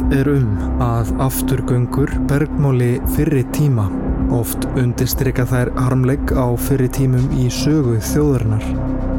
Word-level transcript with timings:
Talað 0.00 0.14
er 0.16 0.28
um 0.32 0.52
að 0.80 1.08
afturgöngur 1.20 2.10
bergmáli 2.28 3.00
fyrri 3.12 3.42
tíma. 3.52 3.84
Oft 4.32 4.64
undistrykka 4.78 5.44
þær 5.50 5.70
harmlegg 5.76 6.32
á 6.32 6.48
fyrri 6.56 6.86
tímum 6.88 7.26
í 7.36 7.50
sögu 7.52 7.98
þjóðarinnar. 8.08 8.64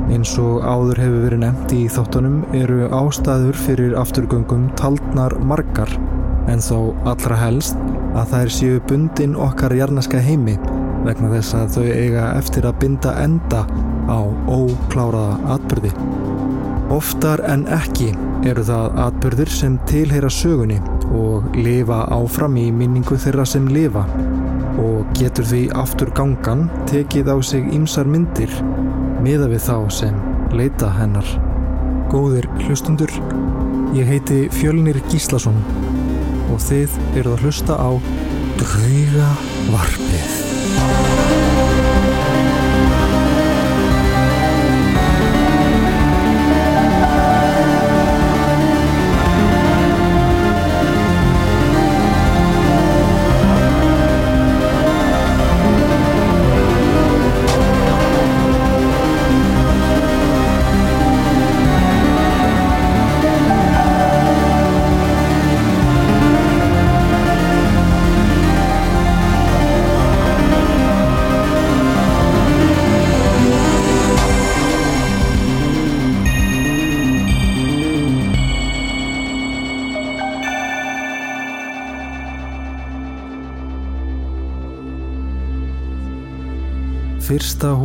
Eins 0.10 0.32
og 0.42 0.66
áður 0.66 1.04
hefur 1.04 1.28
verið 1.28 1.44
nefnt 1.44 1.76
í 1.78 1.84
þáttunum 1.92 2.40
eru 2.58 2.90
ástæður 2.98 3.60
fyrir 3.62 3.94
afturgöngum 4.00 4.72
taldnar 4.80 5.38
margar 5.46 5.94
en 6.50 6.66
þó 6.66 6.96
allra 7.06 7.38
helst 7.44 7.78
að 8.18 8.34
þær 8.34 8.54
séu 8.58 8.82
bundin 8.90 9.38
okkar 9.38 9.78
jarnaska 9.78 10.24
heimi 10.24 10.58
vegna 11.06 11.30
þess 11.36 11.60
að 11.62 11.78
þau 11.78 11.88
eiga 11.92 12.26
eftir 12.42 12.66
að 12.66 12.82
binda 12.82 13.14
enda 13.22 13.64
á 14.10 14.20
ókláraða 14.50 15.38
atbyrði. 15.60 15.94
Oftar 16.92 17.46
en 17.54 17.70
ekki 17.70 18.16
eru 18.48 18.64
það 18.66 18.98
atbyrðir 19.06 19.52
sem 19.54 19.78
tilheyra 19.90 20.30
sögunni 20.34 20.80
og 21.14 21.56
lifa 21.58 22.04
áfram 22.16 22.56
í 22.58 22.68
minningu 22.74 23.18
þeirra 23.22 23.46
sem 23.46 23.68
lifa 23.70 24.04
og 24.82 25.12
getur 25.18 25.46
því 25.46 25.62
aftur 25.78 26.12
gangan 26.18 26.66
tekið 26.90 27.30
á 27.30 27.38
sig 27.46 27.68
ýmsar 27.76 28.10
myndir 28.10 28.54
miða 29.22 29.50
við 29.52 29.66
þá 29.68 29.76
sem 29.94 30.18
leita 30.58 30.90
hennar. 30.98 31.28
Góðir 32.12 32.50
hlustundur, 32.66 33.14
ég 33.96 34.10
heiti 34.10 34.44
Fjölnir 34.58 35.00
Gíslason 35.12 35.62
og 36.52 36.60
þið 36.66 36.98
eruð 37.14 37.34
að 37.38 37.46
hlusta 37.46 37.78
á 37.80 37.92
Drauga 38.60 39.34
Varpið. 39.72 41.21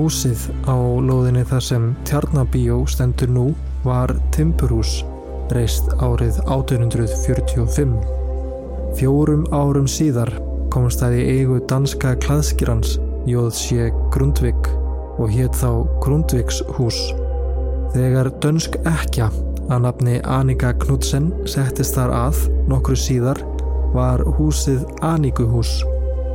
Húsið 0.06 0.44
á 0.70 0.76
lóðinni 1.02 1.42
þar 1.50 1.62
sem 1.66 1.86
Tjarnabíó 2.06 2.76
stendur 2.86 3.30
nú 3.32 3.44
var 3.82 4.12
Timburhús, 4.30 5.00
reist 5.50 5.88
árið 5.98 6.36
1845. 6.46 7.96
Fjórum 8.94 9.42
árum 9.50 9.88
síðar 9.90 10.30
komst 10.70 11.02
það 11.02 11.16
í 11.18 11.24
eigu 11.32 11.56
danska 11.66 12.12
klaðskirans 12.22 13.00
Jóðsje 13.26 13.88
Grundvik 14.14 14.68
og 15.18 15.32
hétt 15.34 15.58
þá 15.58 15.82
Grundvikshús. 16.04 17.00
Þegar 17.96 18.30
dönsk 18.44 18.78
ekja 18.86 19.26
að 19.66 19.88
nafni 19.88 20.20
Annika 20.22 20.70
Knudsen 20.84 21.32
settist 21.50 21.98
þar 21.98 22.14
að 22.14 22.44
nokkru 22.70 22.94
síðar 22.94 23.42
var 23.96 24.22
húsið 24.38 24.86
Anikuhús, 25.02 25.80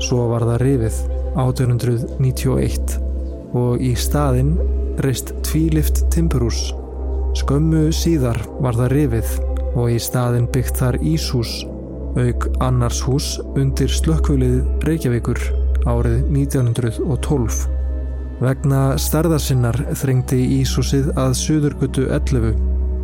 svo 0.04 0.28
var 0.34 0.44
það 0.50 0.60
rifið 0.66 1.00
1891 1.40 3.11
og 3.58 3.82
í 3.84 3.92
staðinn 3.98 4.56
reist 5.04 5.34
tvílift 5.48 6.04
timburhús. 6.14 6.72
Skömmu 7.40 7.90
síðar 7.96 8.40
var 8.64 8.76
það 8.78 8.94
rifið 8.96 9.36
og 9.80 9.92
í 9.94 10.00
staðinn 10.04 10.50
byggt 10.52 10.82
þar 10.82 10.98
Íshús, 11.00 11.62
auk 12.20 12.48
annars 12.64 13.00
hús 13.06 13.38
undir 13.56 13.92
slökkvölið 13.92 14.58
Reykjavíkur 14.88 15.40
árið 15.88 16.26
1912. 16.34 17.62
Vegna 18.42 18.82
stærðarsinnar 19.00 19.78
þrengdi 20.02 20.42
Íshúsið 20.60 21.12
að 21.20 21.36
Suðurgötu 21.40 22.08
11 22.10 22.56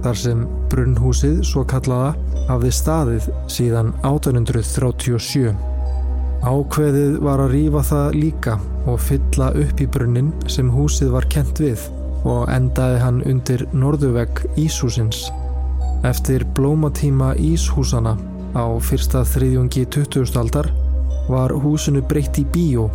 þar 0.04 0.20
sem 0.20 0.44
brunnhúsið 0.72 1.42
svo 1.46 1.64
kallaða 1.70 2.14
hafði 2.50 2.72
staðið 2.74 3.32
síðan 3.52 3.94
1837. 4.02 5.77
Ákveðið 6.46 7.18
var 7.26 7.42
að 7.42 7.54
rýfa 7.56 7.82
það 7.88 8.18
líka 8.22 8.56
og 8.88 9.00
fylla 9.02 9.50
upp 9.58 9.82
í 9.82 9.88
brunnin 9.90 10.30
sem 10.52 10.70
húsið 10.70 11.16
var 11.16 11.26
kent 11.34 11.62
við 11.62 11.82
og 12.28 12.48
endaði 12.54 13.00
hann 13.02 13.22
undir 13.26 13.64
norðuvegg 13.74 14.44
Íshúsins. 14.60 15.28
Eftir 16.06 16.46
blómatíma 16.58 17.34
Íshúsana 17.42 18.14
á 18.54 18.66
fyrsta 18.84 19.24
þriðjungi 19.26 19.88
20. 19.94 20.38
aldar 20.38 20.70
var 21.28 21.52
húsinu 21.52 22.04
breytt 22.06 22.38
í 22.40 22.46
bíó 22.54 22.88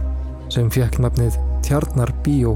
sem 0.53 0.71
fekk 0.71 1.01
nafnið 1.03 1.39
Tjarnar 1.67 2.15
bíó. 2.23 2.55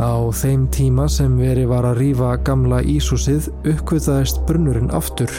Á 0.00 0.16
þeim 0.32 0.66
tíma 0.72 1.06
sem 1.12 1.38
veri 1.38 1.66
var 1.68 1.86
að 1.86 2.02
rýfa 2.02 2.34
gamla 2.44 2.82
Íshúsið 2.82 3.50
uppkvitaðist 3.62 4.42
brunnurinn 4.48 4.92
aftur 4.96 5.32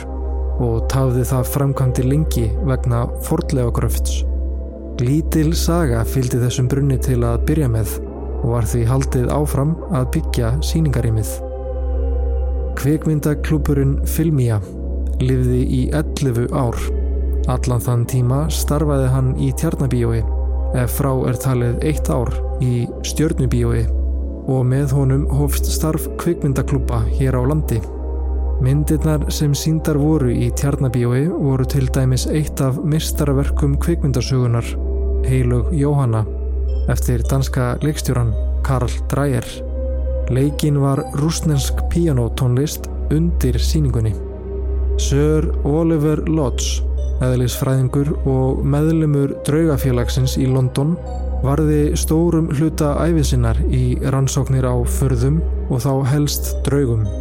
og 0.61 0.85
tafði 0.91 1.25
það 1.27 1.55
framkvæmdi 1.55 2.05
lengi 2.07 2.49
vegna 2.69 3.07
fordlega 3.25 3.73
gröfts. 3.73 4.21
Lítil 4.99 5.53
saga 5.55 6.01
fylgdi 6.05 6.41
þessum 6.41 6.67
brunni 6.69 6.97
til 7.01 7.21
að 7.23 7.45
byrja 7.47 7.69
með 7.71 7.93
og 8.41 8.49
var 8.55 8.67
því 8.67 8.81
haldið 8.89 9.31
áfram 9.33 9.71
að 9.95 10.09
byggja 10.15 10.49
síningarímið. 10.65 11.31
Kvikmyndaklúpurinn 12.81 13.95
Filmía 14.09 14.59
livði 15.21 15.61
í 15.63 15.81
11 15.95 16.51
ár. 16.51 16.77
Allan 17.51 17.81
þann 17.85 18.05
tíma 18.09 18.43
starfaði 18.53 19.07
hann 19.13 19.31
í 19.41 19.49
tjarnabíói 19.57 20.21
ef 20.77 20.99
frá 20.99 21.11
er 21.29 21.39
talið 21.41 21.81
eitt 21.87 22.11
ár 22.11 22.31
í 22.63 22.85
stjörnubíói 23.07 23.87
og 24.51 24.61
með 24.67 24.93
honum 24.97 25.25
hófst 25.31 25.67
starf 25.69 26.07
kvikmyndaklúpa 26.21 27.03
hér 27.15 27.37
á 27.37 27.41
landi. 27.45 27.81
Myndirnar 28.61 29.23
sem 29.33 29.55
síndar 29.57 29.97
voru 29.97 30.29
í 30.29 30.51
tjarnabíói 30.53 31.23
voru 31.33 31.65
til 31.65 31.87
dæmis 31.89 32.27
eitt 32.29 32.61
af 32.61 32.75
mistarverkum 32.85 33.73
kvikmyndasögunar, 33.81 34.67
Heilug 35.25 35.71
Jóhanna, 35.73 36.21
eftir 36.93 37.23
danska 37.25 37.71
leikstjóran 37.81 38.29
Karl 38.61 38.93
Dreyer. 39.09 39.47
Leikin 40.29 40.77
var 40.77 41.01
rúsnensk 41.17 41.81
pianotónlist 41.89 42.85
undir 43.09 43.57
síningunni. 43.57 44.13
Sir 45.01 45.49
Oliver 45.65 46.21
Lodge, 46.29 46.85
eðlisfræðingur 47.25 48.13
og 48.29 48.61
meðlumur 48.61 49.33
draugafélagsins 49.47 50.37
í 50.37 50.45
London, 50.45 50.93
varði 51.41 51.97
stórum 51.97 52.53
hluta 52.53 52.93
æfisinnar 53.07 53.57
í 53.73 53.97
rannsóknir 54.05 54.69
á 54.69 54.77
förðum 54.85 55.41
og 55.71 55.81
þá 55.81 55.91
helst 56.13 56.53
draugum. 56.69 57.20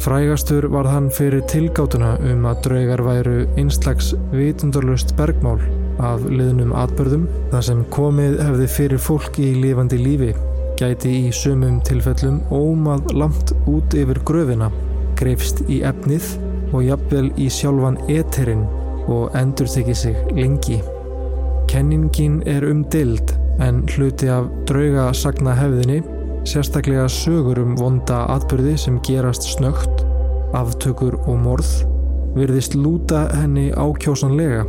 Frægastur 0.00 0.64
var 0.72 0.86
hann 0.88 1.10
fyrir 1.12 1.42
tilgátuna 1.44 2.14
um 2.24 2.46
að 2.48 2.60
draugar 2.64 3.02
væru 3.04 3.34
einslags 3.60 4.14
vitundurlust 4.32 5.10
bergmál 5.18 5.60
af 6.00 6.22
liðnum 6.24 6.70
atbörðum 6.72 7.26
þar 7.50 7.66
sem 7.66 7.82
komið 7.92 8.38
hefði 8.40 8.68
fyrir 8.74 9.02
fólk 9.04 9.36
í 9.44 9.50
lifandi 9.60 9.98
lífi, 10.00 10.30
gæti 10.80 11.12
í 11.26 11.34
sumum 11.36 11.82
tilfellum 11.84 12.38
ómað 12.48 13.12
langt 13.12 13.52
út 13.68 13.92
yfir 13.92 14.22
gröfina, 14.24 14.70
greifst 15.20 15.60
í 15.68 15.82
efnið 15.84 16.30
og 16.70 16.86
jafnvel 16.86 17.28
í 17.36 17.50
sjálfan 17.52 18.00
eterinn 18.08 18.64
og 19.04 19.36
endur 19.36 19.68
tekið 19.68 20.00
sig 20.06 20.16
lengi. 20.38 20.80
Kenningin 21.68 22.40
er 22.48 22.64
um 22.70 22.86
dild 22.88 23.36
en 23.60 23.84
hluti 23.92 24.32
af 24.32 24.48
drauga 24.64 25.10
sagna 25.12 25.52
hefðinni 25.60 26.00
sérstaklega 26.44 27.08
sögur 27.08 27.58
um 27.62 27.74
vonda 27.78 28.24
atbyrði 28.34 28.76
sem 28.80 29.00
gerast 29.04 29.44
snögt, 29.52 30.04
aftökur 30.56 31.18
og 31.26 31.36
morð, 31.44 31.72
virðist 32.36 32.76
lúta 32.78 33.26
henni 33.34 33.70
ákjósanlega 33.74 34.64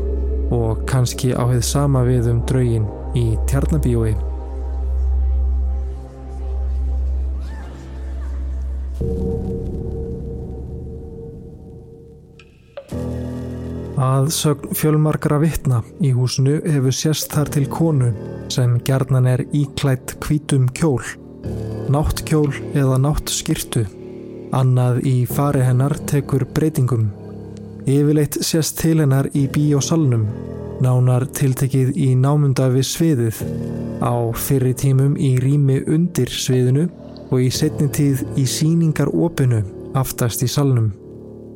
og 0.51 0.83
kannski 0.89 1.31
á 1.31 1.47
heið 1.47 1.63
sama 1.63 2.03
við 2.07 2.27
um 2.33 2.41
draugin 2.49 2.89
í 3.15 3.31
tjarnabíói. 3.49 4.13
Að 14.01 14.31
sögn 14.33 14.75
fjölmarkra 14.75 15.37
vittna 15.41 15.83
í 16.01 16.11
húsinu 16.13 16.59
hefur 16.65 16.93
sérst 16.93 17.31
þar 17.33 17.53
til 17.53 17.67
konu 17.71 18.11
sem 18.51 18.75
gerðnan 18.85 19.29
er 19.29 19.45
íklætt 19.55 20.17
kvítum 20.21 20.67
kjól 20.75 21.20
náttkjól 21.91 22.51
eða 22.73 22.97
náttskirtu. 23.03 23.83
Annað 24.55 25.01
í 25.07 25.15
fari 25.27 25.63
hennar 25.63 25.95
tekur 26.09 26.45
breytingum. 26.55 27.09
Yfirleitt 27.87 28.37
sést 28.45 28.77
til 28.79 28.99
hennar 29.01 29.29
í 29.37 29.47
bíósalnum, 29.51 30.25
nánar 30.83 31.25
tiltekið 31.37 31.93
í 31.97 32.09
námunda 32.19 32.69
við 32.73 32.87
sviðið, 32.89 33.43
á 34.03 34.13
fyrri 34.37 34.73
tímum 34.77 35.15
í 35.17 35.35
rými 35.41 35.81
undir 35.87 36.31
sviðinu 36.31 36.87
og 37.31 37.37
í 37.41 37.51
setni 37.53 37.87
tíð 37.93 38.25
í 38.39 38.47
síningar 38.49 39.11
opinu 39.13 39.63
aftast 39.97 40.43
í 40.45 40.49
salnum. 40.51 40.91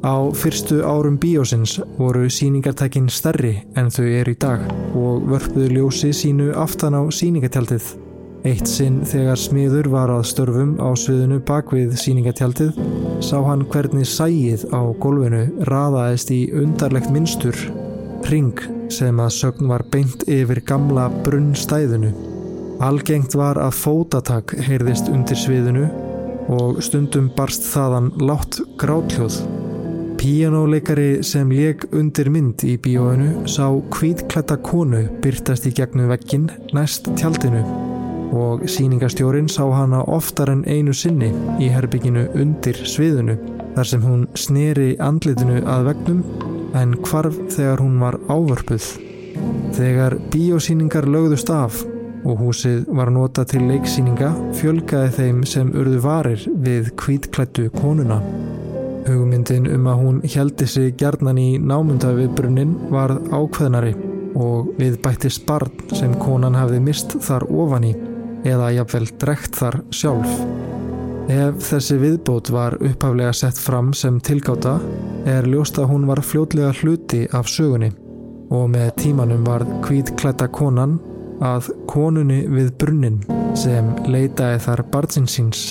Á 0.06 0.30
fyrstu 0.38 0.84
árum 0.86 1.18
bíósins 1.18 1.80
voru 1.98 2.30
síningartækin 2.30 3.10
stærri 3.10 3.56
en 3.76 3.90
þau 3.90 4.06
eru 4.06 4.36
í 4.36 4.40
dag 4.40 4.66
og 4.94 5.26
vörpuðu 5.32 5.72
ljósi 5.80 6.14
sínu 6.14 6.52
aftan 6.62 6.94
á 6.94 7.02
síningatjaldið. 7.10 8.05
Eitt 8.45 8.69
sinn 8.69 9.00
þegar 9.09 9.39
smiður 9.42 9.88
var 9.89 10.12
að 10.13 10.27
störfum 10.30 10.75
á 10.77 10.94
sviðinu 10.94 11.39
bakvið 11.47 11.95
síningatjaldið 11.97 12.75
sá 13.25 13.39
hann 13.42 13.63
hvernig 13.71 14.06
sæið 14.06 14.68
á 14.69 14.86
gólfinu 15.01 15.39
raðaðist 15.65 16.30
í 16.30 16.38
undarlegt 16.53 17.09
minnstur, 17.09 17.57
ring 18.30 18.62
sem 18.94 19.18
að 19.18 19.31
sögn 19.33 19.71
var 19.71 19.81
beint 19.89 20.27
yfir 20.30 20.62
gamla 20.69 21.07
brunnstæðinu. 21.25 22.12
Algengt 22.86 23.33
var 23.33 23.57
að 23.57 23.80
fótatak 23.80 24.53
heyrðist 24.68 25.09
undir 25.09 25.41
sviðinu 25.41 25.88
og 26.53 26.83
stundum 26.86 27.31
barst 27.33 27.65
þaðan 27.71 28.12
látt 28.21 28.59
grátljóð. 28.77 29.39
Píjánuleikari 30.21 31.25
sem 31.25 31.50
leg 31.50 31.89
undir 31.98 32.30
mynd 32.30 32.62
í 32.62 32.77
bíóinu 32.77 33.50
sá 33.50 33.65
kvítklætta 33.98 34.62
konu 34.62 35.07
byrtast 35.25 35.65
í 35.65 35.74
gegnum 35.81 36.13
veggin 36.13 36.48
næst 36.77 37.09
tjaldinu 37.18 37.65
og 38.33 38.66
síningastjórin 38.69 39.50
sá 39.51 39.63
hana 39.74 40.01
oftar 40.07 40.50
en 40.54 40.63
einu 40.68 40.94
sinni 40.94 41.31
í 41.62 41.69
herbygginu 41.74 42.27
undir 42.33 42.80
sviðinu 42.88 43.38
þar 43.75 43.89
sem 43.92 44.06
hún 44.06 44.27
sneri 44.39 44.94
andlitinu 45.04 45.62
að 45.68 45.89
vegnum 45.89 46.22
en 46.75 46.95
hvarf 47.06 47.36
þegar 47.56 47.83
hún 47.83 48.00
var 48.01 48.18
ávörpuð. 48.31 48.88
Þegar 49.75 50.18
bíósíningar 50.31 51.07
lögðust 51.12 51.51
af 51.51 51.81
og 52.25 52.39
húsið 52.42 52.86
var 52.98 53.12
nota 53.13 53.45
til 53.48 53.66
leiksíninga 53.69 54.31
fjölgaði 54.57 55.12
þeim 55.19 55.44
sem 55.48 55.69
urðu 55.75 56.01
varir 56.04 56.48
við 56.66 56.92
kvítklættu 57.00 57.69
konuna. 57.75 58.22
Hugmyndin 59.06 59.68
um 59.69 59.86
að 59.92 60.01
hún 60.01 60.18
heldi 60.25 60.66
sig 60.68 60.95
gerðnan 60.98 61.38
í 61.38 61.50
námunda 61.62 62.16
við 62.18 62.31
brunnin 62.39 62.74
varð 62.89 63.30
ákveðnari 63.30 63.94
og 64.36 64.74
við 64.80 64.98
bættist 65.04 65.45
barn 65.48 65.72
sem 65.94 66.16
konan 66.19 66.57
hafði 66.57 66.81
mist 66.83 67.16
þar 67.24 67.45
ofan 67.51 67.92
í 67.92 67.94
eða 68.45 68.71
jafnvel 68.77 69.09
drekt 69.21 69.59
þar 69.59 69.81
sjálf. 69.94 70.39
Ef 71.31 71.57
þessi 71.65 71.97
viðbót 71.97 72.51
var 72.53 72.75
upphaflega 72.77 73.33
sett 73.33 73.57
fram 73.57 73.94
sem 73.97 74.19
tilgáta 74.21 74.77
er 75.25 75.47
ljóst 75.50 75.80
að 75.81 75.89
hún 75.89 76.06
var 76.06 76.21
fljótlega 76.21 76.74
hluti 76.81 77.24
af 77.33 77.50
sögunni 77.50 77.89
og 78.53 78.68
með 78.69 78.92
tímanum 79.01 79.45
var 79.47 79.65
kvítklætta 79.86 80.51
konan 80.53 81.00
að 81.44 81.71
konunni 81.89 82.44
við 82.47 82.69
brunnin 82.80 83.18
sem 83.57 83.89
leitaði 84.06 84.62
þar 84.68 84.83
barnsinsins. 84.94 85.63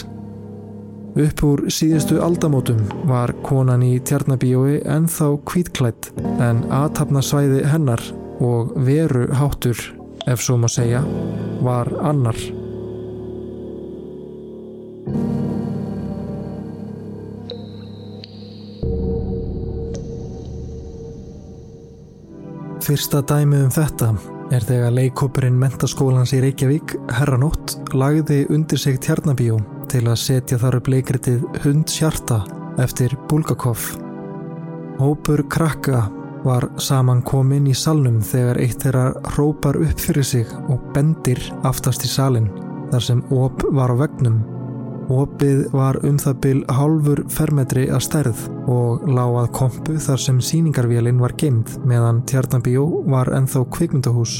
Upp 1.15 1.45
úr 1.47 1.61
síðustu 1.71 2.19
aldamótum 2.19 2.81
var 3.07 3.31
konan 3.47 3.85
í 3.87 3.93
tjarnabíói 4.03 4.81
ennþá 4.83 5.31
kvítklætt 5.47 6.11
en 6.43 6.65
aðtapnasvæði 6.75 7.63
hennar 7.71 8.03
og 8.43 8.75
veru 8.83 9.29
háttur, 9.39 9.79
ef 10.27 10.43
svo 10.43 10.59
má 10.59 10.67
segja, 10.67 11.05
var 11.63 11.93
annar. 12.03 12.64
Fyrsta 22.85 23.23
dæmi 23.25 23.63
um 23.65 23.71
þetta 23.73 24.11
er 24.53 24.65
þegar 24.69 24.93
leikópurinn 24.93 25.55
mentaskólans 25.57 26.35
í 26.37 26.43
Reykjavík, 26.43 26.93
Herranótt, 27.17 27.79
lagði 27.97 28.43
undir 28.53 28.81
sig 28.83 28.99
tjarnabíó 29.01 29.57
til 29.89 30.03
að 30.05 30.19
setja 30.21 30.59
þar 30.61 30.77
upp 30.83 30.91
leikritið 30.93 31.47
Hund 31.63 31.89
Sjarta 31.89 32.43
eftir 32.85 33.15
Bulgakov. 33.31 33.87
Hópur 35.01 35.47
krakka 35.49 36.03
var 36.45 36.69
saman 36.77 37.25
komin 37.25 37.71
í 37.73 37.77
salnum 37.79 38.21
þegar 38.21 38.61
eitt 38.61 38.85
þeirra 38.85 39.07
rópar 39.39 39.81
upp 39.81 40.05
fyrir 40.05 40.29
sig 40.35 40.53
og 40.69 40.85
bendir 40.93 41.41
aftast 41.65 42.05
í 42.05 42.13
salin 42.13 42.51
þar 42.93 43.09
sem 43.09 43.25
op 43.33 43.65
var 43.73 43.97
á 43.97 44.05
vegnum 44.05 44.43
Opið 45.13 45.67
var 45.75 45.99
um 46.07 46.17
það 46.17 46.37
byl 46.41 46.61
hálfur 46.73 47.21
fermetri 47.33 47.85
að 47.93 48.05
stærð 48.07 48.45
og 48.73 49.03
láað 49.05 49.51
kompu 49.59 49.99
þar 50.01 50.23
sem 50.23 50.39
síningarvélinn 50.41 51.21
var 51.21 51.35
geimd 51.41 51.75
meðan 51.85 52.23
Tjarnabíó 52.29 52.87
var 53.13 53.29
enþá 53.37 53.67
kvikmyndahús. 53.75 54.39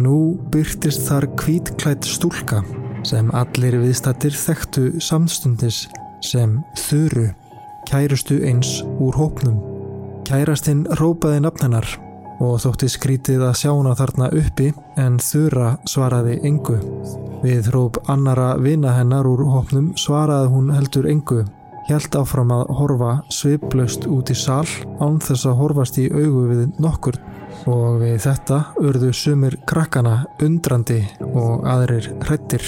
Nú 0.00 0.38
byrtist 0.52 1.04
þar 1.08 1.28
kvítklætt 1.36 2.08
stúlka 2.08 2.62
sem 3.06 3.28
allir 3.36 3.76
viðstattir 3.82 4.34
þekktu 4.36 4.88
samstundis 5.04 5.84
sem 6.24 6.56
þuru, 6.86 7.28
kærustu 7.88 8.40
eins 8.48 8.80
úr 8.96 9.20
hópnum. 9.20 9.60
Kærastinn 10.26 10.86
rópaði 10.98 11.44
nafnennar 11.44 11.86
og 12.40 12.58
þótti 12.64 12.88
skrítið 12.96 13.44
að 13.46 13.60
sjá 13.60 13.70
hana 13.74 13.94
þarna 13.96 14.32
uppi 14.40 14.72
en 15.00 15.20
þura 15.22 15.76
svaraði 15.88 16.40
engu. 16.48 16.80
Við 17.42 17.68
hróp 17.70 18.00
annara 18.10 18.54
vina 18.62 18.94
hennar 18.96 19.26
úr 19.28 19.44
hópnum 19.52 19.92
svaraði 19.98 20.48
hún 20.54 20.72
heldur 20.72 21.08
engu, 21.10 21.44
helt 21.90 22.16
áfram 22.18 22.52
að 22.54 22.70
horfa 22.78 23.12
sviplaust 23.32 24.06
út 24.10 24.32
í 24.32 24.36
sál 24.38 24.66
án 24.98 25.20
þess 25.22 25.46
að 25.46 25.58
horfast 25.60 26.00
í 26.02 26.08
augu 26.10 26.46
við 26.50 26.64
nokkur 26.82 27.20
og 27.70 28.00
við 28.02 28.18
þetta 28.24 28.60
urðu 28.82 29.12
sumir 29.14 29.56
krakkana 29.68 30.24
undrandi 30.42 31.02
og 31.32 31.66
aðrir 31.68 32.12
hrettir. 32.24 32.64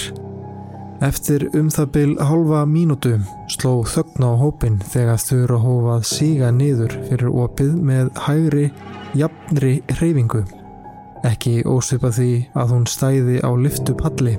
Eftir 0.99 1.45
um 1.55 1.69
það 1.71 1.91
byl 1.95 2.13
halva 2.27 2.65
mínútu 2.67 3.13
sló 3.47 3.85
þögn 3.87 4.25
á 4.27 4.31
hópin 4.41 4.79
þegar 4.83 5.21
þurra 5.23 5.59
hófað 5.63 6.07
síga 6.11 6.51
niður 6.51 6.97
fyrir 7.07 7.31
opið 7.31 7.75
með 7.89 8.09
hægri 8.27 8.65
jafnri 9.15 9.77
hreyfingu. 9.95 10.43
Ekki 11.23 11.61
ósvipa 11.67 12.11
því 12.15 12.33
að 12.55 12.75
hún 12.75 12.87
stæði 12.87 13.39
á 13.43 13.51
lyftu 13.55 13.95
palli. 13.95 14.35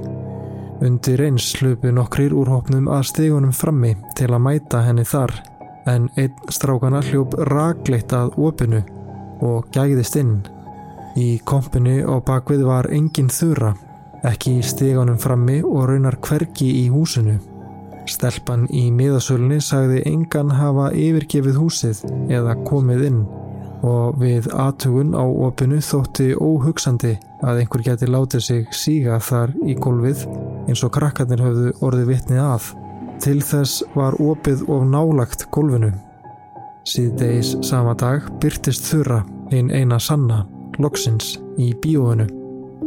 Undir 0.81 1.21
eins 1.27 1.51
slupu 1.53 1.91
nokkrir 1.93 2.33
úr 2.33 2.49
hópnum 2.49 2.87
að 2.89 3.11
stegunum 3.11 3.53
frammi 3.53 3.91
til 4.17 4.31
að 4.33 4.41
mæta 4.47 4.81
henni 4.87 5.05
þar 5.05 5.35
en 5.91 6.07
einn 6.17 6.49
strákana 6.49 7.03
hljóp 7.05 7.37
ragleitt 7.51 8.15
að 8.17 8.39
opinu 8.41 8.81
og 9.45 9.69
gæðist 9.75 10.17
inn. 10.21 10.39
Í 11.21 11.41
kompinu 11.45 11.99
og 12.09 12.23
bakvið 12.29 12.65
var 12.65 12.89
engin 12.97 13.29
þurra, 13.29 13.75
ekki 14.25 14.57
í 14.61 14.65
stegunum 14.65 15.19
frammi 15.21 15.59
og 15.61 15.91
raunar 15.91 16.17
hvergi 16.25 16.71
í 16.85 16.87
húsinu. 16.93 17.37
Stelpan 18.09 18.65
í 18.73 18.87
miðasölunni 18.95 19.61
sagði 19.61 20.01
engan 20.09 20.55
hafa 20.57 20.89
yfirgefið 20.97 21.61
húsið 21.61 22.01
eða 22.33 22.57
komið 22.65 23.05
inn 23.11 23.21
og 23.85 24.17
við 24.21 24.49
aðtugun 24.53 25.13
á 25.17 25.25
opinu 25.25 25.81
þótti 25.85 26.33
óhugsandi 26.37 27.15
að 27.45 27.63
einhver 27.63 27.85
geti 27.85 28.09
látið 28.09 28.45
sig 28.45 28.75
síga 28.77 29.21
þar 29.25 29.55
í 29.65 29.77
gólfið 29.77 30.27
eins 30.71 30.85
og 30.87 30.95
krakkarnir 30.95 31.43
höfðu 31.43 31.75
orðið 31.85 32.13
vitnið 32.15 32.43
að. 32.45 32.71
Til 33.21 33.41
þess 33.45 33.83
var 33.97 34.17
opið 34.23 34.65
of 34.71 34.87
nálagt 34.89 35.45
gólfinu. 35.53 35.91
Síðdeis 36.89 37.53
sama 37.67 37.93
dag 37.99 38.25
byrtist 38.41 38.87
þurra 38.89 39.21
einn 39.53 39.69
eina 39.75 39.99
sanna, 40.01 40.45
loksins, 40.81 41.35
í 41.61 41.75
bíóinu. 41.83 42.29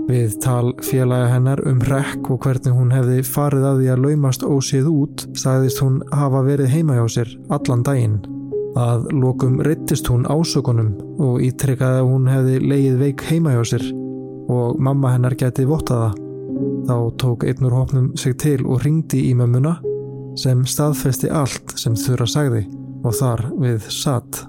Við 0.08 0.40
tal 0.44 0.74
félagi 0.84 1.30
hennar 1.32 1.62
um 1.70 1.80
rekk 1.88 2.32
og 2.34 2.44
hvernig 2.44 2.75
hún 2.75 2.92
hefði 2.92 3.22
farið 3.24 3.68
að 3.70 3.78
því 3.80 3.92
að 3.94 4.02
laumast 4.08 4.44
ósið 4.44 4.90
út 4.92 5.25
sagðist 5.40 5.80
hún 5.84 6.02
hafa 6.12 6.42
verið 6.44 6.74
heima 6.74 6.98
hjá 6.98 7.06
sér 7.20 7.36
allan 7.54 7.86
daginn. 7.88 8.18
Að 8.80 9.06
lokum 9.13 9.62
reyttist 9.63 10.10
hún 10.10 10.25
ásökunum 10.25 10.96
og 11.22 11.44
ítrekkaði 11.46 12.02
að 12.02 12.10
hún 12.10 12.28
hefði 12.32 12.60
leið 12.66 13.00
veik 13.04 13.24
heima 13.30 13.54
hjá 13.54 13.63
sér 13.75 13.88
og 14.52 14.82
mamma 14.82 15.13
hennar 15.13 15.38
geti 15.40 15.68
vottaða. 15.70 16.12
Þá 16.84 16.98
tók 17.22 17.46
einnur 17.48 17.75
hópnum 17.78 18.12
sig 18.20 18.36
til 18.42 18.60
og 18.66 18.84
ringdi 18.84 19.22
í 19.30 19.34
mömmuna 19.38 19.78
sem 20.40 20.63
staðfesti 20.68 21.30
allt 21.32 21.75
sem 21.80 21.96
þurra 22.00 22.28
sagði 22.28 22.63
og 23.04 23.16
þar 23.20 23.46
við 23.62 23.88
satt. 23.94 24.42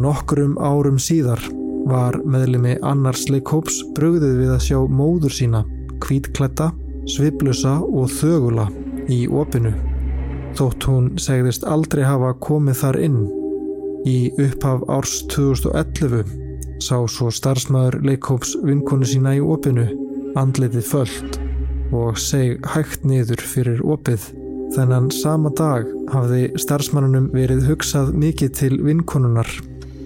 Nokkrum 0.00 0.56
árum 0.56 0.98
síðar 1.02 1.42
var 1.90 2.16
meðlemi 2.24 2.78
annars 2.86 3.26
leikhóps 3.30 3.82
brugðið 3.96 4.40
við 4.40 4.54
að 4.54 4.64
sjá 4.68 4.78
móður 4.88 5.36
sína, 5.36 5.62
kvítkletta, 6.00 6.70
sviblusa 7.10 7.78
og 7.84 8.10
þögula 8.16 8.68
í 9.10 9.26
opinu 9.28 9.74
þótt 10.58 10.86
hún 10.88 11.10
segðist 11.20 11.64
aldrei 11.68 12.02
hafa 12.06 12.32
komið 12.42 12.80
þar 12.82 12.98
inn. 13.04 13.20
Í 14.08 14.18
upphaf 14.40 14.84
árs 14.90 15.20
2011 15.32 16.49
sá 16.80 16.96
svo 17.08 17.30
starfsmæður 17.34 18.00
leikhóps 18.08 18.56
vinkonu 18.64 19.06
sína 19.08 19.36
í 19.36 19.40
opinu, 19.44 19.86
andletið 20.40 20.86
föllt 20.88 21.40
og 21.92 22.18
seg 22.20 22.62
hægt 22.72 23.04
niður 23.04 23.42
fyrir 23.44 23.82
opið 23.84 24.30
þennan 24.74 25.10
sama 25.10 25.50
dag 25.58 25.88
hafði 26.12 26.50
starfsmannunum 26.62 27.30
verið 27.34 27.66
hugsað 27.66 28.12
mikið 28.14 28.52
til 28.60 28.72
vinkonunar 28.86 29.50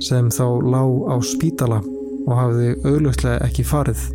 sem 0.02 0.30
þá 0.32 0.46
lág 0.64 0.92
á 1.12 1.16
spítala 1.24 1.80
og 2.24 2.34
hafði 2.38 2.70
auðlöftlega 2.84 3.44
ekki 3.44 3.64
farið. 3.68 4.06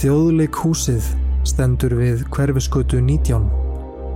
Þjóðleik 0.00 0.56
húsið 0.62 1.10
stendur 1.48 1.96
við 1.98 2.26
hverfiskötu 2.34 3.00
19 3.00 3.50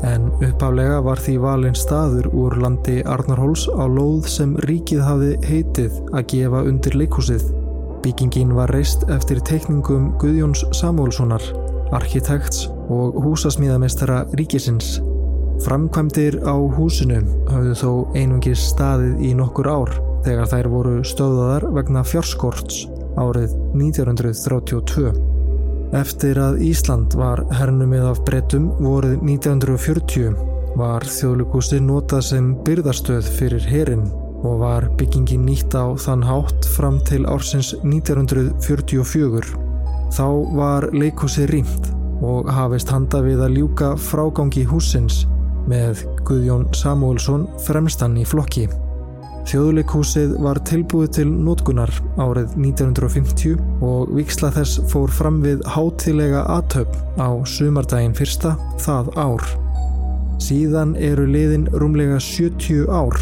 en 0.04 0.28
uppaflega 0.42 1.00
var 1.04 1.20
því 1.22 1.34
valinn 1.42 1.76
staður 1.78 2.28
úr 2.36 2.56
landi 2.60 3.00
Arnarhóls 3.08 3.66
á 3.72 3.84
lóð 3.88 4.28
sem 4.30 4.54
ríkið 4.68 5.02
hafði 5.04 5.32
heitið 5.48 6.00
að 6.12 6.26
gefa 6.34 6.62
undir 6.68 6.98
leikhúsið. 7.00 7.46
Byggingin 8.04 8.52
var 8.56 8.72
reist 8.74 9.06
eftir 9.12 9.40
teikningum 9.48 10.10
Guðjóns 10.20 10.64
Samúlssonar, 10.76 11.44
arkitekts 11.96 12.66
og 12.92 13.16
húsasmíðamestara 13.24 14.24
ríkisins. 14.36 14.98
Framkvæmdir 15.64 16.40
á 16.44 16.56
húsinu 16.76 17.22
hafðu 17.48 17.76
þó 17.78 17.90
einungis 18.18 18.66
staðið 18.74 19.22
í 19.24 19.36
nokkur 19.38 19.70
ár 19.70 19.94
þegar 20.26 20.50
þær 20.50 20.72
voru 20.72 20.96
stöðaðar 21.06 21.70
vegna 21.78 22.02
fjárskorts 22.04 22.84
árið 23.20 23.54
1932. 23.78 25.33
Eftir 25.94 26.40
að 26.42 26.56
Ísland 26.66 27.14
var 27.14 27.44
hernumið 27.54 28.08
af 28.08 28.20
brettum 28.26 28.64
voruð 28.82 29.20
1940 29.22 30.34
var 30.74 31.04
þjóðlugúsi 31.06 31.78
notað 31.86 32.24
sem 32.32 32.48
byrðarstöð 32.66 33.28
fyrir 33.36 33.66
herin 33.70 34.02
og 34.44 34.58
var 34.64 34.88
byggingin 34.98 35.44
nýtt 35.46 35.76
á 35.78 35.94
þann 35.94 36.24
hátt 36.26 36.66
fram 36.74 36.98
til 37.06 37.22
ársins 37.30 37.70
1944. 37.86 39.54
Þá 40.14 40.26
var 40.58 40.88
leikúsi 40.90 41.46
rýmt 41.50 41.92
og 42.26 42.50
hafist 42.50 42.90
handa 42.90 43.22
við 43.22 43.46
að 43.46 43.60
ljúka 43.60 43.94
frágangi 44.10 44.66
húsins 44.66 45.22
með 45.70 46.02
Guðjón 46.26 46.66
Samuelsson 46.74 47.46
fremstan 47.68 48.18
í 48.18 48.26
flokki. 48.26 48.66
Þjóðleikhúsið 49.44 50.38
var 50.40 50.56
tilbúið 50.64 51.10
til 51.18 51.26
nótkunar 51.28 51.90
árið 52.16 52.54
1950 52.56 53.58
og 53.84 54.12
viksla 54.16 54.48
þess 54.54 54.80
fór 54.88 55.12
fram 55.12 55.42
við 55.44 55.60
hátilega 55.68 56.46
aðtöp 56.54 56.94
á 57.20 57.28
sumardaginn 57.44 58.16
fyrsta 58.16 58.54
það 58.80 59.10
ár. 59.20 59.44
Síðan 60.40 60.94
eru 60.96 61.26
liðin 61.28 61.68
rúmlega 61.76 62.16
70 62.24 62.88
ár 62.88 63.20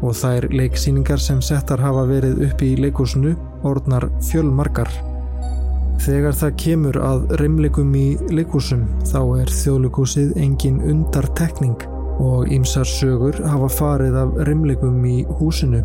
og 0.00 0.16
þær 0.16 0.48
leiksýningar 0.54 1.20
sem 1.20 1.42
settar 1.44 1.84
hafa 1.84 2.06
verið 2.08 2.40
upp 2.48 2.64
í 2.64 2.72
leikúsinu 2.80 3.34
orðnar 3.68 4.08
fjölmarkar. 4.30 4.88
Þegar 6.00 6.40
það 6.40 6.58
kemur 6.64 7.00
að 7.02 7.28
reymleikum 7.42 7.92
í 7.98 8.08
leikúsum 8.32 8.88
þá 9.04 9.20
er 9.42 9.54
þjóðleikhúsið 9.60 10.36
engin 10.40 10.80
undartekning 10.80 11.97
og 12.18 12.50
ýmsar 12.50 12.86
sögur 12.86 13.38
hafa 13.46 13.68
farið 13.70 14.16
af 14.18 14.34
rimleikum 14.48 15.04
í 15.06 15.22
húsinu. 15.38 15.82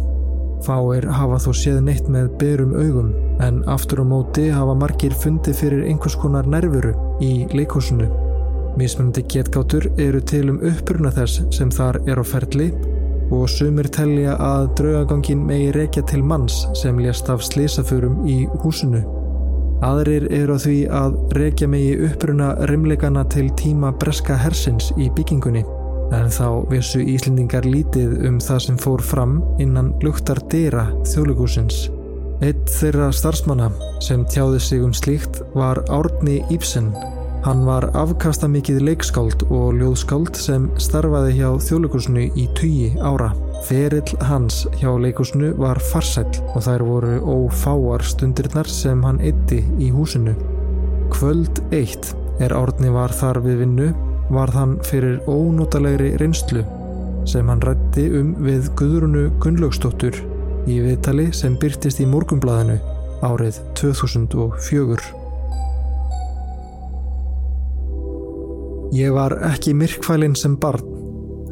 Fáir 0.64 1.06
hafa 1.12 1.38
þó 1.44 1.52
séð 1.60 1.80
neitt 1.84 2.08
með 2.10 2.30
berum 2.40 2.74
augum 2.80 3.12
en 3.44 3.62
aftur 3.70 4.02
á 4.02 4.06
móti 4.08 4.48
hafa 4.54 4.74
margir 4.80 5.14
fundið 5.24 5.60
fyrir 5.60 5.84
einhvers 5.90 6.16
konar 6.18 6.48
nervuru 6.48 6.94
í 7.22 7.46
leikhúsinu. 7.54 8.08
Mísmundi 8.80 9.26
getgátur 9.30 9.90
eru 10.02 10.22
til 10.22 10.50
um 10.50 10.62
uppurna 10.66 11.12
þess 11.14 11.44
sem 11.54 11.70
þar 11.70 12.00
er 12.08 12.22
á 12.22 12.26
ferli 12.26 12.72
og 13.34 13.46
sumir 13.50 13.90
telja 13.94 14.38
að 14.42 14.72
draugagangin 14.80 15.44
megi 15.46 15.70
rekja 15.76 16.06
til 16.10 16.24
manns 16.24 16.64
sem 16.80 16.98
lést 16.98 17.30
af 17.30 17.44
slísafurum 17.46 18.24
í 18.26 18.44
húsinu. 18.64 19.04
Aðrir 19.84 20.30
eru 20.32 20.56
á 20.56 20.64
því 20.64 20.80
að 20.88 21.22
rekja 21.38 21.68
megi 21.68 21.96
uppruna 22.08 22.54
rimleikana 22.72 23.28
til 23.30 23.50
tíma 23.60 23.92
breska 24.00 24.40
hersins 24.40 24.94
í 24.98 25.12
byggingunni 25.14 25.66
en 26.14 26.30
þá 26.34 26.48
vissu 26.70 27.02
Íslendingar 27.02 27.66
lítið 27.66 28.28
um 28.28 28.40
það 28.44 28.62
sem 28.68 28.78
fór 28.82 29.02
fram 29.04 29.40
innan 29.62 29.94
luktar 30.04 30.42
dýra 30.52 30.86
þjóðlegúsins. 31.10 31.88
Eitt 32.44 32.70
þeirra 32.76 33.10
starfsmanna 33.16 33.70
sem 34.04 34.26
tjáði 34.30 34.60
sig 34.62 34.84
um 34.84 34.94
slíkt 34.96 35.42
var 35.56 35.80
Árni 35.94 36.42
Íbsen. 36.54 36.92
Hann 37.44 37.66
var 37.68 37.90
afkastamikið 38.00 38.80
leikskáld 38.88 39.46
og 39.50 39.80
ljóðskáld 39.80 40.38
sem 40.40 40.70
starfaði 40.80 41.38
hjá 41.40 41.50
þjóðlegúsinu 41.66 42.30
í 42.40 42.48
tugi 42.56 42.94
ára. 43.04 43.34
Ferill 43.68 44.18
hans 44.28 44.64
hjá 44.80 44.92
leikúsinu 45.00 45.54
var 45.60 45.80
farsæl 45.92 46.30
og 46.54 46.64
þær 46.68 46.88
voru 46.88 47.20
ófáar 47.36 48.04
stundirnar 48.08 48.70
sem 48.72 49.04
hann 49.08 49.22
eitti 49.24 49.62
í 49.80 49.92
húsinu. 49.96 50.36
Kvöld 51.14 51.64
eitt 51.76 52.14
er 52.44 52.56
Árni 52.58 52.92
var 52.92 53.12
þar 53.16 53.44
við 53.44 53.64
vinnu 53.64 53.92
varð 54.34 54.58
hann 54.60 54.78
fyrir 54.86 55.20
ónótalegri 55.30 56.14
reynslu 56.22 56.64
sem 57.30 57.48
hann 57.50 57.62
rætti 57.64 58.10
um 58.20 58.34
við 58.44 58.70
Guðrunu 58.80 59.28
Gunnlaugstóttur 59.44 60.18
í 60.68 60.80
viðtali 60.84 61.30
sem 61.36 61.56
byrtist 61.60 62.02
í 62.04 62.08
morgumblaðinu 62.10 62.80
árið 63.24 63.60
2004. 63.80 65.24
Ég 68.94 69.14
var 69.16 69.34
ekki 69.50 69.74
myrkfælinn 69.74 70.36
sem 70.38 70.58
barn. 70.62 70.92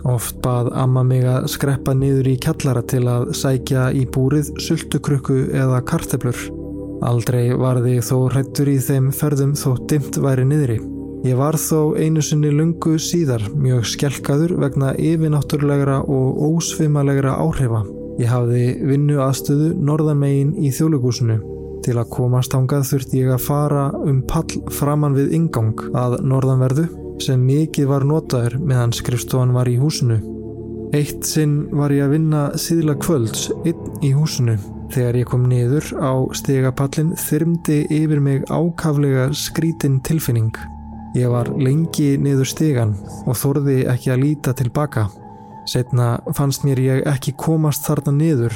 Oft 0.06 0.40
bað 0.42 0.72
amma 0.78 1.04
mig 1.06 1.26
að 1.30 1.48
skreppa 1.54 1.94
niður 1.98 2.32
í 2.32 2.38
kjallara 2.42 2.82
til 2.86 3.04
að 3.10 3.32
sækja 3.38 3.88
í 3.98 4.08
búrið 4.10 4.52
sultukrukku 4.62 5.44
eða 5.50 5.82
karteblur. 5.86 6.38
Aldrei 7.06 7.50
varði 7.58 8.00
þó 8.06 8.16
hrættur 8.30 8.70
í 8.70 8.78
þeim 8.82 9.10
ferðum 9.14 9.54
þó 9.58 9.70
dimt 9.90 10.22
væri 10.22 10.46
niðri. 10.50 10.82
Ég 11.22 11.38
var 11.38 11.54
þó 11.54 11.94
einu 12.02 12.22
sinni 12.26 12.50
lungu 12.50 12.96
síðar 12.98 13.44
mjög 13.54 13.84
skjelkaður 13.92 14.56
vegna 14.64 14.96
yfinnáttúrulegra 14.98 16.00
og 16.10 16.40
ósvimalegra 16.48 17.36
áhrifa. 17.38 17.84
Ég 18.18 18.32
hafði 18.32 18.64
vinnu 18.90 19.20
aðstöðu 19.22 19.68
norðanmegin 19.86 20.56
í 20.58 20.72
þjóðlugúsinu. 20.74 21.38
Til 21.86 21.96
að 21.98 22.10
komast 22.16 22.58
ángað 22.58 22.88
þurfti 22.90 23.22
ég 23.22 23.36
að 23.36 23.46
fara 23.46 23.86
um 24.02 24.24
pall 24.26 24.66
framann 24.74 25.18
við 25.18 25.38
ingang 25.38 25.86
að 25.94 26.18
norðanverðu 26.26 26.88
sem 27.22 27.46
mikið 27.46 27.90
var 27.94 28.06
notaður 28.10 28.58
meðan 28.58 28.98
skrifstofan 28.98 29.54
var 29.54 29.70
í 29.70 29.78
húsinu. 29.78 30.18
Eitt 30.98 31.22
sinn 31.30 31.68
var 31.70 31.94
ég 31.94 32.08
að 32.08 32.18
vinna 32.18 32.44
síðla 32.58 32.98
kvölds 32.98 33.52
inn 33.62 33.88
í 34.02 34.16
húsinu. 34.18 34.58
Þegar 34.92 35.22
ég 35.22 35.30
kom 35.30 35.46
niður 35.48 35.94
á 36.02 36.18
stegapallin 36.36 37.14
þyrmdi 37.30 37.84
yfir 37.94 38.20
mig 38.26 38.46
ákaflega 38.50 39.30
skrítin 39.38 40.02
tilfinning. 40.02 40.50
Ég 41.12 41.28
var 41.28 41.50
lengi 41.60 42.14
niður 42.22 42.48
stegan 42.48 42.94
og 43.26 43.36
þorði 43.36 43.82
ekki 43.92 44.14
að 44.14 44.22
líta 44.24 44.54
tilbaka. 44.56 45.10
Setna 45.68 46.14
fannst 46.38 46.64
mér 46.64 46.80
ég 46.80 47.08
ekki 47.10 47.34
komast 47.38 47.84
þarna 47.88 48.14
niður 48.16 48.56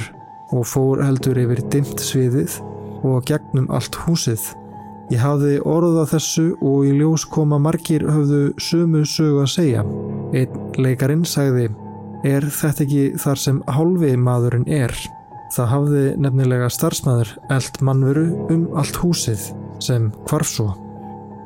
og 0.54 0.64
fór 0.68 1.02
heldur 1.04 1.36
yfir 1.42 1.60
dimt 1.72 2.00
sviðið 2.00 2.56
og 3.06 3.26
gegnum 3.28 3.68
allt 3.68 3.98
húsið. 4.06 4.40
Ég 5.12 5.20
hafði 5.22 5.58
orða 5.68 6.06
þessu 6.10 6.46
og 6.64 6.86
í 6.88 6.94
ljós 6.96 7.26
koma 7.30 7.60
margir 7.62 8.06
höfðu 8.08 8.40
sömu 8.58 9.04
sögu 9.06 9.44
að 9.44 9.52
segja. 9.52 9.84
Einn 10.34 10.72
leikarin 10.80 11.26
sagði, 11.28 11.68
er 12.26 12.48
þetta 12.48 12.86
ekki 12.86 13.04
þar 13.22 13.42
sem 13.44 13.60
hálfi 13.70 14.16
maðurinn 14.16 14.66
er? 14.66 14.96
Það 15.54 15.70
hafði 15.74 16.06
nefnilega 16.24 16.72
starfsmæður 16.72 17.36
eld 17.54 17.78
mannveru 17.86 18.26
um 18.50 18.66
allt 18.74 18.98
húsið 19.04 19.46
sem 19.78 20.10
hvarf 20.26 20.50
svo. 20.56 20.72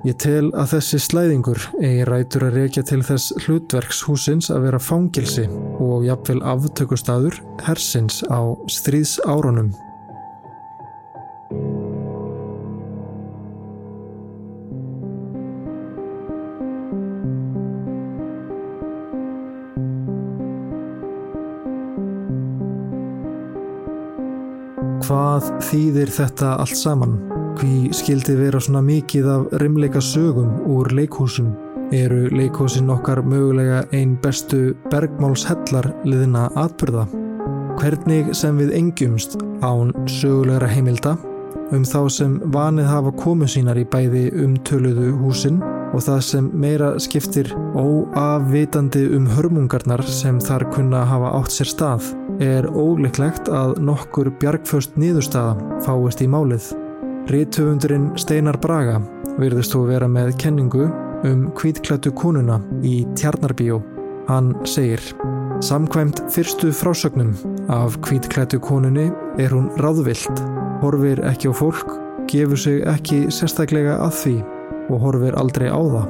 Ég 0.00 0.16
tel 0.16 0.47
að 0.57 0.78
þessi 0.78 0.99
slæðingur 1.04 1.59
eigi 1.76 2.04
rætur 2.09 2.47
að 2.47 2.54
reykja 2.57 2.83
til 2.88 3.02
þess 3.04 3.35
hlutverks 3.45 3.99
húsins 4.09 4.49
að 4.49 4.62
vera 4.64 4.80
fangilsi 4.80 5.45
og 5.76 6.07
jafnvel 6.07 6.40
aftökustadur 6.40 7.37
hersins 7.66 8.23
á 8.33 8.40
stríðs 8.73 9.19
árunum. 9.28 9.75
Hvað 25.04 25.52
þýðir 25.69 26.16
þetta 26.16 26.57
allt 26.62 26.80
saman? 26.80 27.39
Hví 27.59 27.90
skildi 27.97 28.37
vera 28.38 28.61
svona 28.62 28.83
mikið 28.85 29.26
af 29.28 29.57
rimleika 29.62 30.00
sögum 30.00 30.61
úr 30.71 30.92
leikhúsum? 30.95 31.50
Eru 31.92 32.28
leikhúsin 32.30 32.90
okkar 32.95 33.23
mögulega 33.26 33.83
einn 33.92 34.14
bestu 34.23 34.76
bergmálshellar 34.92 35.90
liðina 36.04 36.47
atbyrða? 36.54 37.09
Hvernig 37.80 38.30
sem 38.37 38.61
við 38.61 38.76
engjumst 38.78 39.38
án 39.64 39.90
sögulegra 40.07 40.69
heimilda 40.71 41.16
um 41.75 41.85
þá 41.87 42.00
sem 42.11 42.38
vanið 42.54 42.88
hafa 42.90 43.12
komu 43.19 43.49
sínar 43.50 43.78
í 43.78 43.87
bæði 43.90 44.28
umtöluðu 44.45 45.12
húsin 45.21 45.61
og 45.90 46.02
það 46.07 46.21
sem 46.26 46.50
meira 46.54 46.90
skiptir 47.02 47.50
óafvitandi 47.78 49.07
um 49.16 49.26
hörmungarnar 49.30 50.02
sem 50.07 50.38
þar 50.42 50.66
kunna 50.75 51.04
hafa 51.09 51.33
átt 51.40 51.54
sér 51.54 51.73
stað 51.75 52.12
er 52.40 52.71
óleiklegt 52.71 53.50
að 53.52 53.80
nokkur 53.85 54.30
bjargföst 54.40 54.97
niðurstaða 55.00 55.83
fáist 55.85 56.23
í 56.25 56.30
málið. 56.30 56.71
Rítuðundurinn 57.29 58.15
Steinar 58.19 58.57
Braga 58.62 58.97
virðist 59.41 59.75
þú 59.75 59.85
vera 59.91 60.09
með 60.09 60.33
kenningu 60.41 60.89
um 61.29 61.49
kvítklættu 61.59 62.12
konuna 62.17 62.61
í 62.87 63.03
Tjarnarbíó. 63.19 63.83
Hann 64.31 64.55
segir 64.65 65.03
Samkvæmt 65.61 66.23
fyrstu 66.33 66.71
frásögnum 66.73 67.35
af 67.69 67.99
kvítklættu 68.00 68.61
konunni 68.65 69.11
er 69.39 69.53
hún 69.53 69.69
ráðvilt, 69.77 70.41
horfir 70.81 71.21
ekki 71.29 71.50
á 71.50 71.55
fólk, 71.55 71.93
gefur 72.33 72.57
sig 72.57 72.81
ekki 72.89 73.27
sérstaklega 73.29 73.99
að 74.00 74.17
því 74.23 74.35
og 74.89 75.05
horfir 75.05 75.37
aldrei 75.37 75.69
á 75.69 75.77
það. 75.77 76.09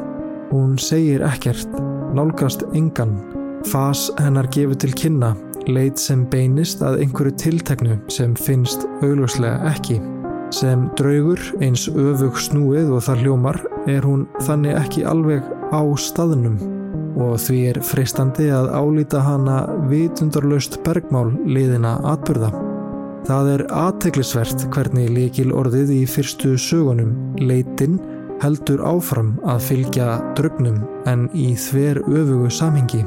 Hún 0.53 0.79
segir 0.79 1.27
ekkert, 1.27 1.75
nálgast 2.15 2.63
engan, 2.71 3.19
fas 3.67 4.07
hennar 4.23 4.47
gefur 4.55 4.79
til 4.79 4.95
kynna, 4.95 5.35
leit 5.67 5.99
sem 5.99 6.23
beinist 6.31 6.83
að 6.87 7.03
einhverju 7.03 7.35
tilteknu 7.43 7.99
sem 8.07 8.39
finnst 8.39 8.87
augljóslega 9.03 9.75
ekki. 9.75 9.99
Sem 10.51 10.89
draugur 10.99 11.39
eins 11.63 11.87
öfug 11.89 12.39
snúið 12.43 12.91
og 12.97 13.05
þar 13.07 13.21
hljómar 13.23 13.59
er 13.91 14.03
hún 14.03 14.27
þannig 14.43 14.75
ekki 14.81 15.07
alveg 15.07 15.47
á 15.71 15.83
staðnum 15.95 16.59
og 17.21 17.37
því 17.43 17.59
er 17.71 17.79
freistandi 17.85 18.49
að 18.55 18.71
álýta 18.75 19.21
hana 19.23 19.61
vitundarlaust 19.91 20.81
bergmál 20.87 21.31
liðina 21.47 21.99
atbyrða. 22.13 22.51
Það 23.29 23.51
er 23.55 23.65
aðteglisvert 23.77 24.65
hvernig 24.75 25.11
líkil 25.13 25.51
orðið 25.53 25.93
í 25.99 26.01
fyrstu 26.09 26.57
sögunum, 26.59 27.13
leitin, 27.39 27.99
heldur 28.41 28.81
áfram 28.89 29.35
að 29.45 29.63
fylgja 29.69 30.17
drögnum 30.39 30.81
en 31.11 31.29
í 31.37 31.53
þver 31.61 32.03
öfugu 32.09 32.51
samhengi. 32.57 33.05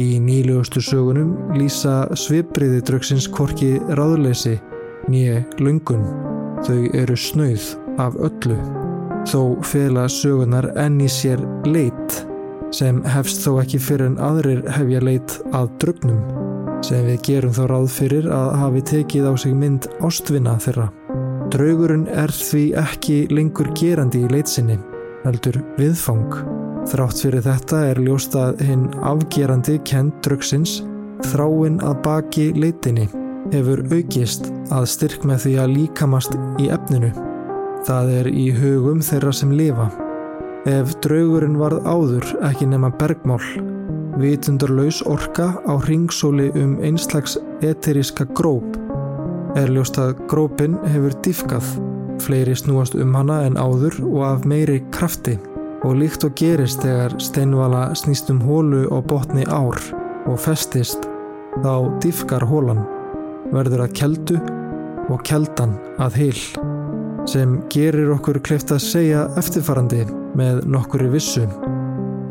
Í 0.00 0.16
nýlegustu 0.24 0.80
sögunum 0.80 1.36
lýsa 1.58 2.06
svipriði 2.16 2.80
drögsins 2.88 3.28
korki 3.28 3.74
ráðleysi, 3.92 4.56
nýje 5.12 5.42
lungun. 5.60 6.31
Þau 6.62 6.82
eru 6.94 7.16
snauð 7.18 7.64
af 8.02 8.14
öllu. 8.22 8.58
Þó 9.26 9.40
fela 9.66 10.04
sögunar 10.10 10.68
enn 10.78 11.00
í 11.02 11.08
sér 11.10 11.42
leit 11.66 12.18
sem 12.72 13.02
hefst 13.04 13.42
þó 13.44 13.58
ekki 13.62 13.80
fyrir 13.82 14.12
en 14.12 14.20
aðrir 14.22 14.62
hefja 14.72 15.02
leit 15.04 15.34
að 15.52 15.68
drögnum 15.82 16.20
sem 16.82 17.04
við 17.06 17.20
gerum 17.28 17.54
þá 17.54 17.62
ráð 17.70 17.88
fyrir 17.94 18.28
að 18.32 18.48
hafi 18.58 18.82
tekið 18.90 19.28
á 19.30 19.32
sig 19.38 19.54
mynd 19.54 19.86
ástvinna 20.02 20.56
þeirra. 20.62 20.88
Draugurinn 21.52 22.08
er 22.08 22.32
því 22.32 22.64
ekki 22.80 23.18
lengur 23.30 23.68
gerandi 23.78 24.24
í 24.24 24.30
leitsinni, 24.32 24.78
heldur 25.26 25.60
viðfang. 25.78 26.38
Þrátt 26.90 27.22
fyrir 27.22 27.44
þetta 27.44 27.82
er 27.92 28.02
ljóst 28.02 28.34
að 28.38 28.62
hinn 28.66 28.88
afgerandi 29.06 29.76
kent 29.86 30.22
draugsins 30.26 30.80
þráinn 31.30 31.78
að 31.86 32.00
baki 32.06 32.48
leitinni 32.58 33.06
hefur 33.50 33.82
aukist 33.90 34.46
að 34.72 34.88
styrk 34.92 35.26
með 35.28 35.44
því 35.46 35.52
að 35.62 35.74
líkamast 35.76 36.36
í 36.62 36.70
efninu. 36.72 37.12
Það 37.86 38.10
er 38.20 38.30
í 38.30 38.46
hugum 38.54 39.02
þeirra 39.02 39.32
sem 39.34 39.52
lifa. 39.58 39.88
Ef 40.70 40.94
draugurinn 41.02 41.58
varð 41.58 41.82
áður 41.82 42.28
ekki 42.46 42.68
nema 42.70 42.92
bergmál, 43.00 43.42
vitundarlaus 44.22 45.00
orka 45.10 45.56
á 45.66 45.74
ringsóli 45.88 46.52
um 46.54 46.76
einslags 46.84 47.34
eteriska 47.66 48.28
gróp, 48.38 48.76
er 49.58 49.72
ljóst 49.74 49.98
að 49.98 50.14
grópin 50.30 50.78
hefur 50.92 51.16
diffkað, 51.26 51.66
fleiri 52.22 52.54
snúast 52.54 52.94
um 52.94 53.16
hana 53.18 53.40
en 53.48 53.58
áður 53.58 53.98
og 54.06 54.22
af 54.28 54.46
meiri 54.46 54.78
krafti 54.94 55.34
og 55.82 55.98
líkt 55.98 56.22
og 56.22 56.36
gerist 56.38 56.84
þegar 56.84 57.18
steinvala 57.18 57.88
snýst 57.98 58.30
um 58.30 58.38
hólu 58.46 58.84
og 58.94 59.08
botni 59.10 59.42
ár 59.50 59.78
og 60.30 60.38
festist, 60.38 61.08
þá 61.64 61.90
diffkar 62.04 62.46
hólan, 62.46 62.84
verður 63.52 63.86
að 63.86 63.96
keldu 64.00 64.40
og 65.12 65.22
keldan 65.26 65.76
að 66.02 66.18
heil 66.22 66.42
sem 67.28 67.58
gerir 67.72 68.10
okkur 68.16 68.40
kleift 68.42 68.72
að 68.74 68.82
segja 68.84 69.26
eftirfarandi 69.38 70.06
með 70.38 70.64
nokkuri 70.72 71.10
vissu 71.12 71.44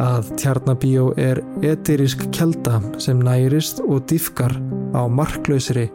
að 0.01 0.31
tjarnabíó 0.41 1.11
er 1.21 1.41
eterisk 1.65 2.25
kelda 2.35 2.79
sem 3.01 3.21
nærist 3.21 3.83
og 3.85 4.07
diffkar 4.09 4.55
á 4.97 5.05
marklausri, 5.07 5.87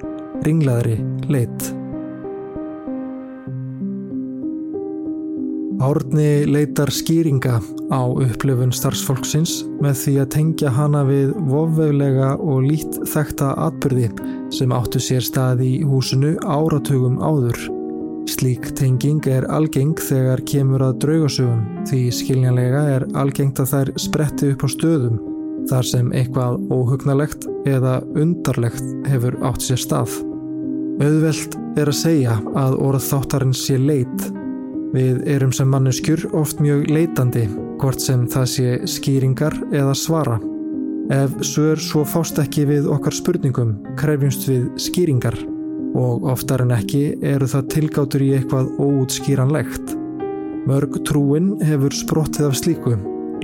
ringlaðri 0.47 1.01
leitt. 1.33 1.73
Árni 5.87 6.47
leitar 6.51 6.91
skýringa 6.91 7.61
á 7.95 8.03
upplifun 8.11 8.73
starfsfólksins 8.75 9.61
með 9.79 9.99
því 10.01 10.15
að 10.23 10.31
tengja 10.35 10.71
hana 10.75 11.05
við 11.07 11.29
vofveglega 11.47 12.33
og 12.43 12.65
lít 12.67 12.97
þekta 13.07 13.53
atbyrði 13.69 14.09
sem 14.57 14.73
áttu 14.75 14.99
sér 15.03 15.23
stað 15.23 15.63
í 15.63 15.71
húsinu 15.87 16.33
áratugum 16.43 17.21
áður. 17.23 17.61
Slík 18.27 18.73
tenging 18.75 19.23
er 19.31 19.47
algeng 19.55 19.95
þegar 20.09 20.43
kemur 20.51 20.83
að 20.89 20.99
draugasögum 21.05 21.63
því 21.87 22.01
skiljanlega 22.19 22.81
er 22.97 23.07
algengt 23.15 23.63
að 23.63 23.71
þær 23.75 23.93
spretti 24.09 24.51
upp 24.57 24.67
á 24.67 24.69
stöðum 24.73 25.21
þar 25.71 25.91
sem 25.93 26.11
eitthvað 26.19 26.65
óhugnalegt 26.75 27.47
eða 27.69 28.01
undarlegt 28.19 28.91
hefur 29.07 29.39
átt 29.47 29.63
sér 29.63 29.79
stað. 29.85 30.19
Auðvelt 30.99 31.55
er 31.79 31.93
að 31.93 32.01
segja 32.01 32.41
að 32.59 32.81
orð 32.89 33.07
þáttarinn 33.07 33.55
sé 33.55 33.79
leit. 33.79 34.27
Við 34.97 35.27
erum 35.29 35.51
sem 35.53 35.69
manneskjur 35.69 36.23
oft 36.39 36.61
mjög 36.63 36.87
leitandi 36.89 37.43
hvort 37.83 38.01
sem 38.01 38.23
það 38.33 38.47
sé 38.49 38.69
skýringar 38.89 39.53
eða 39.69 39.93
svara. 39.99 40.37
Ef 41.13 41.35
svör 41.45 41.81
svo 41.83 42.05
fást 42.09 42.39
ekki 42.41 42.65
við 42.71 42.87
okkar 42.89 43.13
spurningum 43.13 43.75
krefjumst 44.01 44.47
við 44.49 44.63
skýringar 44.81 45.37
og 46.01 46.25
oftar 46.33 46.65
en 46.65 46.73
ekki 46.73 47.03
eru 47.29 47.49
það 47.51 47.69
tilgátur 47.75 48.25
í 48.25 48.31
eitthvað 48.39 48.71
óútskýranlegt. 48.81 49.93
Mörg 50.67 50.97
trúin 51.07 51.53
hefur 51.63 51.93
sprottið 51.95 52.49
af 52.49 52.57
slíku, 52.59 52.95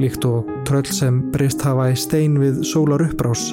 líkt 0.00 0.24
og 0.26 0.48
tröll 0.68 0.88
sem 0.88 1.20
breyst 1.34 1.60
hafa 1.66 1.90
í 1.92 1.98
stein 2.00 2.38
við 2.40 2.62
sólar 2.66 3.04
uppbrás. 3.04 3.50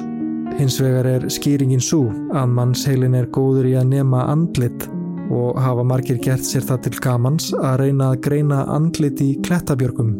Hins 0.56 0.80
vegar 0.80 1.06
er 1.06 1.28
skýringin 1.28 1.84
svo 1.84 2.06
að 2.32 2.56
mannsheilin 2.56 3.18
er 3.20 3.28
góður 3.28 3.68
í 3.68 3.76
að 3.76 3.92
nema 3.92 4.24
andlit 4.32 4.88
og 5.30 5.58
hafa 5.62 5.84
margir 5.86 6.18
gert 6.22 6.46
sér 6.46 6.66
það 6.66 6.86
til 6.86 6.96
gamans 7.06 7.50
að 7.56 7.84
reyna 7.84 8.12
að 8.12 8.22
greina 8.26 8.64
andlit 8.74 9.22
í 9.22 9.32
klettabjörgum. 9.46 10.16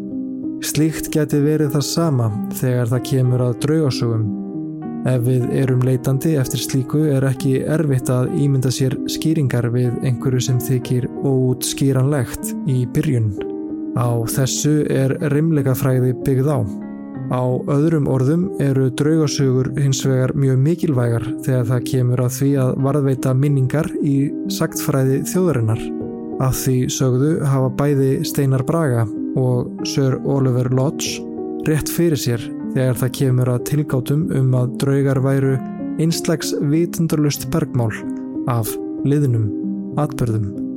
Slíkt 0.65 1.09
geti 1.13 1.41
verið 1.41 1.73
það 1.75 1.89
sama 1.89 2.29
þegar 2.59 2.93
það 2.93 3.09
kemur 3.09 3.43
að 3.47 3.59
draugasögum 3.65 4.29
Ef 5.01 5.23
við 5.25 5.47
erum 5.57 5.81
leitandi 5.81 6.35
eftir 6.37 6.61
slíku 6.61 6.99
er 7.09 7.25
ekki 7.25 7.55
erfitt 7.65 8.11
að 8.13 8.35
ímynda 8.37 8.69
sér 8.73 8.93
skýringar 9.09 9.65
við 9.73 9.95
einhverju 10.05 10.43
sem 10.45 10.59
þykir 10.61 11.07
óutskýranlegt 11.25 12.53
í 12.69 12.83
byrjun. 12.93 13.31
Á 13.97 14.21
þessu 14.29 14.83
er 14.93 15.17
rimleika 15.33 15.73
fræði 15.77 16.13
byggð 16.21 16.53
á. 16.53 16.59
Á 17.31 17.43
öðrum 17.71 18.09
orðum 18.11 18.49
eru 18.59 18.89
draugasögur 18.99 19.69
hins 19.79 20.01
vegar 20.03 20.33
mjög 20.35 20.57
mikilvægar 20.65 21.25
þegar 21.45 21.67
það 21.69 21.85
kemur 21.87 22.23
að 22.25 22.33
því 22.37 22.49
að 22.59 22.71
varðveita 22.87 23.33
minningar 23.39 23.87
í 24.03 24.15
sagtfræði 24.51 25.21
þjóðarinnar. 25.31 25.83
Að 26.43 26.57
því 26.59 26.77
sögðu 26.91 27.31
hafa 27.47 27.69
bæði 27.79 28.09
Steinar 28.27 28.65
Braga 28.67 29.05
og 29.39 29.85
Sir 29.87 30.17
Oliver 30.27 30.67
Lodge 30.75 31.21
rétt 31.69 31.91
fyrir 31.93 32.19
sér 32.19 32.43
þegar 32.73 32.99
það 32.99 33.13
kemur 33.19 33.53
að 33.53 33.63
tilgátum 33.69 34.25
um 34.35 34.57
að 34.57 34.75
draugar 34.83 35.21
væru 35.23 35.53
einslags 36.01 36.51
vitundurlust 36.73 37.47
bergmál 37.53 37.93
af 38.51 38.73
liðnum 39.07 39.47
atbyrðum. 40.01 40.70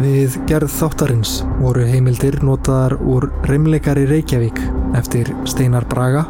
Við 0.00 0.38
gerð 0.48 0.70
þáttarins 0.72 1.32
voru 1.58 1.82
heimildir 1.84 2.38
notaðar 2.40 2.94
úr 3.04 3.26
Reymleikari 3.44 4.06
Reykjavík 4.08 4.56
eftir 4.96 5.28
Steinar 5.44 5.84
Braga 5.90 6.22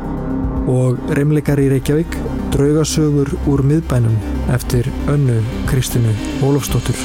og 0.70 0.98
Reymleikari 1.14 1.68
Reykjavík 1.70 2.18
draugasögur 2.50 3.30
úr 3.46 3.62
miðbænum 3.62 4.16
eftir 4.50 4.90
önnu 5.12 5.38
Kristinu 5.70 6.16
Ólofsdóttur. 6.42 6.98